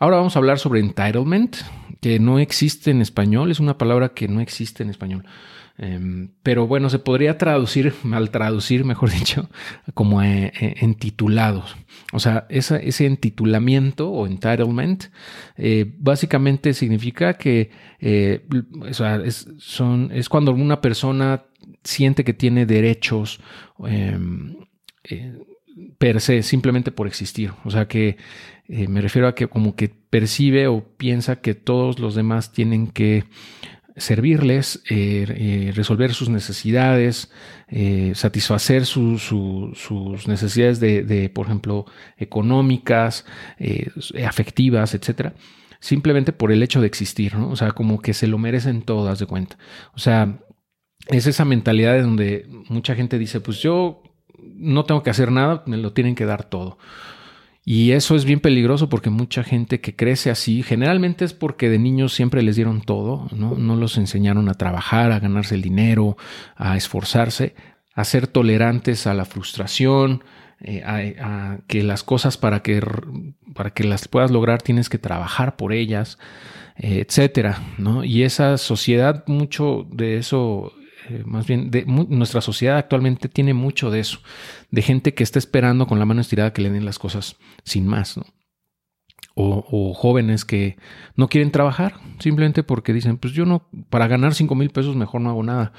[0.00, 1.56] Ahora vamos a hablar sobre entitlement,
[2.00, 5.26] que no existe en español, es una palabra que no existe en español.
[5.76, 9.50] Em, pero bueno, se podría traducir, mal traducir, mejor dicho,
[9.92, 11.76] como eh, eh, entitulados.
[12.14, 15.04] O sea, ese entitulamiento o entitlement
[15.58, 17.70] eh, básicamente significa que
[18.00, 21.44] es, son, es cuando una persona
[21.84, 23.38] siente que tiene derechos
[23.84, 24.56] em,
[25.98, 27.52] per se, simplemente por existir.
[27.64, 28.16] O sea que
[28.68, 33.24] me refiero a que como que percibe o piensa que todos los demás tienen que
[34.00, 37.30] servirles, eh, eh, resolver sus necesidades,
[37.68, 43.24] eh, satisfacer sus necesidades de, por ejemplo, económicas,
[44.26, 45.34] afectivas, etcétera,
[45.80, 47.50] simplemente por el hecho de existir, ¿no?
[47.50, 49.58] O sea, como que se lo merecen todas de cuenta.
[49.94, 50.40] O sea,
[51.06, 54.02] es esa mentalidad de donde mucha gente dice, pues yo
[54.60, 56.78] no tengo que hacer nada, me lo tienen que dar todo.
[57.64, 61.78] Y eso es bien peligroso porque mucha gente que crece así, generalmente es porque de
[61.78, 63.54] niños siempre les dieron todo, ¿no?
[63.54, 66.16] No los enseñaron a trabajar, a ganarse el dinero,
[66.56, 67.54] a esforzarse,
[67.94, 70.24] a ser tolerantes a la frustración,
[70.62, 72.82] eh, a, que las cosas para que,
[73.54, 76.18] para que las puedas lograr tienes que trabajar por ellas,
[76.76, 78.04] eh, etcétera, ¿no?
[78.04, 80.72] Y esa sociedad, mucho de eso
[81.10, 81.70] eh, más bien,
[82.08, 84.20] nuestra sociedad actualmente tiene mucho de eso,
[84.70, 87.86] de gente que está esperando con la mano estirada que le den las cosas sin
[87.86, 88.20] más.
[89.34, 90.76] O, jóvenes que
[91.16, 95.22] no quieren trabajar simplemente porque dicen, pues yo no, para ganar cinco mil pesos mejor
[95.22, 95.72] no hago nada.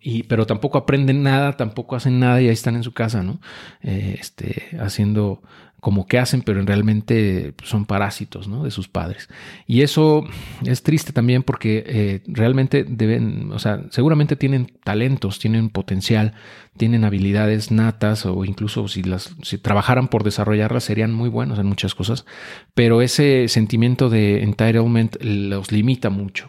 [0.00, 3.40] Y, pero tampoco aprenden nada, tampoco hacen nada y ahí están en su casa, ¿no?
[3.82, 5.42] Eh, este, haciendo
[5.84, 8.64] como que hacen, pero realmente son parásitos ¿no?
[8.64, 9.28] de sus padres.
[9.66, 10.24] Y eso
[10.64, 16.32] es triste también porque eh, realmente deben, o sea, seguramente tienen talentos, tienen potencial,
[16.78, 21.66] tienen habilidades natas o incluso si las si trabajaran por desarrollarlas serían muy buenos en
[21.66, 22.24] muchas cosas,
[22.72, 26.48] pero ese sentimiento de entitlement los limita mucho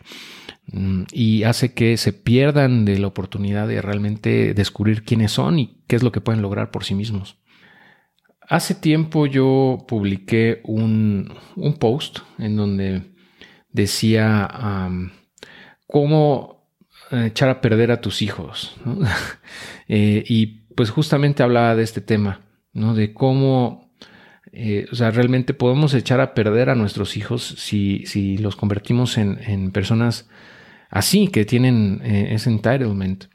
[0.72, 5.76] mm, y hace que se pierdan de la oportunidad de realmente descubrir quiénes son y
[5.88, 7.36] qué es lo que pueden lograr por sí mismos.
[8.48, 11.34] Hace tiempo yo publiqué un,
[11.80, 13.02] post en donde
[13.72, 14.48] decía
[15.88, 16.56] cómo
[17.12, 18.76] echar a perder a tus hijos.
[19.88, 22.42] Eh, y pues justamente hablaba de este tema,
[22.74, 22.96] ¿no?
[22.96, 23.92] De cómo,
[24.52, 29.20] eh, o sea, realmente podemos echar a perder a nuestros hijos si, si los convertimos
[29.20, 30.28] en, personas
[30.90, 33.26] así, que tienen eh, ese entitlement,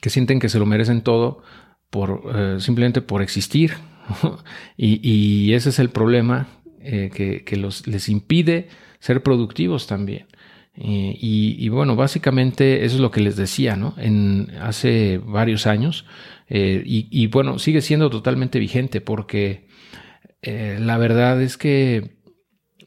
[0.00, 1.42] que sienten que se lo merecen todo
[1.90, 3.74] por, simplemente por existir,
[4.76, 6.48] y, ese es el problema
[6.80, 8.68] eh, que, les impide
[8.98, 10.26] ser productivos también.
[10.76, 13.94] Eh, y, bueno, básicamente eso es lo que les decía, ¿no?
[13.98, 16.06] En, hace varios años.
[16.48, 19.68] Eh, y, bueno, sigue siendo totalmente vigente porque
[20.42, 22.16] la verdad es que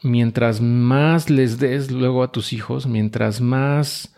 [0.02, 4.13] mientras más les des luego a tus hijos, mientras más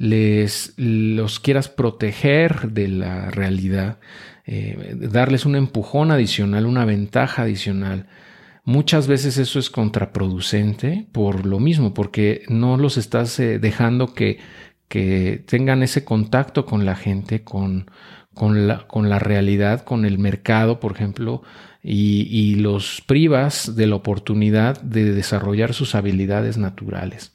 [0.00, 3.98] les los quieras proteger de la realidad,
[4.46, 8.06] eh, darles un empujón adicional, una ventaja adicional.
[8.64, 14.38] Muchas veces eso es contraproducente por lo mismo, porque no los estás eh, dejando que,
[14.88, 17.90] que, tengan ese contacto con la gente, con,
[18.32, 21.42] con, la, con la realidad, con el mercado, por ejemplo,
[21.82, 27.34] y, y, los privas de la oportunidad de desarrollar sus habilidades naturales.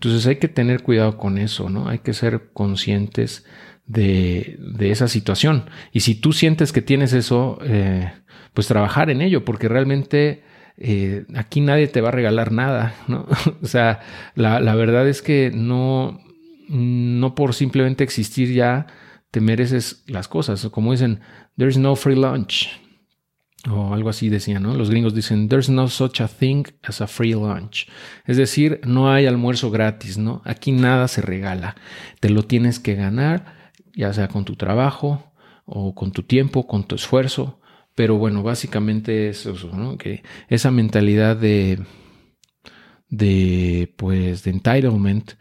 [0.00, 1.86] Entonces hay que tener cuidado con eso, ¿no?
[1.90, 3.44] Hay que ser conscientes
[3.84, 5.68] de, esa situación.
[5.92, 8.10] Y si tú sientes que tienes eso, eh,
[8.54, 10.42] pues trabajar en ello, porque realmente
[10.78, 13.26] eh, aquí nadie te va a regalar nada, ¿no?
[13.62, 14.00] o sea,
[14.34, 16.18] la, verdad es que no,
[16.70, 18.86] no por simplemente existir ya
[19.30, 20.66] te mereces las cosas.
[20.70, 21.20] Como dicen,
[21.58, 22.79] there's no free lunch.
[23.68, 24.74] O algo así decían, ¿no?
[24.74, 27.88] Los gringos dicen, there's no such a thing as a free lunch.
[28.26, 30.40] Es decir, no hay almuerzo gratis, ¿no?
[30.46, 31.76] Aquí nada se regala.
[32.20, 33.60] Te lo tienes que ganar
[33.94, 35.32] ya sea con tu trabajo
[35.66, 37.60] o con tu tiempo, con tu esfuerzo.
[37.94, 39.98] Pero bueno, básicamente es eso, ¿no?
[39.98, 41.80] Que esa mentalidad de,
[43.08, 45.32] de, pues, de entitlement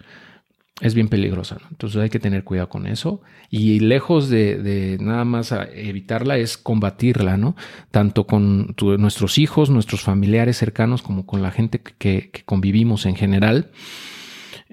[0.82, 1.58] es bien peligrosa.
[1.70, 3.22] Entonces hay que tener cuidado con eso.
[3.50, 7.56] Y lejos de, nada más evitarla, es combatirla, ¿no?
[7.92, 13.72] Tanto con nuestros hijos, nuestros familiares cercanos, como con la gente que, convivimos en general.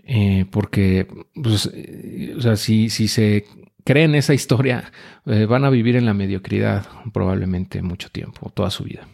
[0.09, 1.71] Eh, porque, pues,
[2.37, 3.45] o sea, si, si se
[3.85, 4.93] creen esa historia,
[5.27, 9.07] eh, van a vivir en la mediocridad probablemente mucho tiempo, toda su vida.